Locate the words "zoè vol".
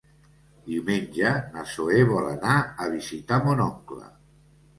1.73-2.31